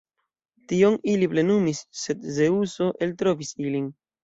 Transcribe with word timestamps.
Tion 0.71 0.97
ili 1.11 1.27
plenumis, 1.35 1.83
sed 2.05 2.27
Zeŭso 2.39 2.91
eltrovis 3.09 3.55
ilin. 3.69 3.89